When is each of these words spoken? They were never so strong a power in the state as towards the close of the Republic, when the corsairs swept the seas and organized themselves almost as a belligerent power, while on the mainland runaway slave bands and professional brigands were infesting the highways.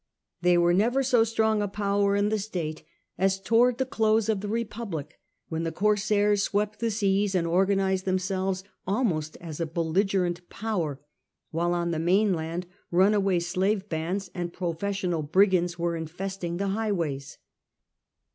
They 0.41 0.57
were 0.57 0.73
never 0.73 1.03
so 1.03 1.23
strong 1.23 1.61
a 1.61 1.67
power 1.67 2.15
in 2.15 2.29
the 2.29 2.39
state 2.39 2.83
as 3.19 3.39
towards 3.39 3.77
the 3.77 3.85
close 3.85 4.29
of 4.29 4.41
the 4.41 4.47
Republic, 4.47 5.19
when 5.49 5.61
the 5.61 5.71
corsairs 5.71 6.41
swept 6.41 6.79
the 6.79 6.89
seas 6.89 7.35
and 7.35 7.45
organized 7.45 8.05
themselves 8.05 8.63
almost 8.87 9.37
as 9.39 9.59
a 9.59 9.67
belligerent 9.67 10.49
power, 10.49 10.99
while 11.51 11.75
on 11.75 11.91
the 11.91 11.99
mainland 11.99 12.65
runaway 12.89 13.39
slave 13.39 13.87
bands 13.89 14.31
and 14.33 14.53
professional 14.53 15.21
brigands 15.21 15.77
were 15.77 15.95
infesting 15.95 16.57
the 16.57 16.69
highways. 16.69 17.37